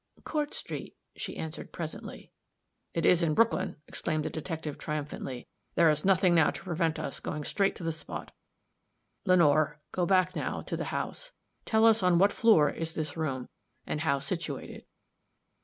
[0.23, 2.31] "Court street," she answered, presently.
[2.95, 5.47] "It is in Brooklyn," exclaimed the detective, triumphantly.
[5.75, 8.31] "There is nothing now to prevent us going straight to the spot.
[9.25, 11.33] Lenore, go back now, to the house;
[11.65, 13.47] tell us on which floor is this room,
[13.85, 14.85] and how situated."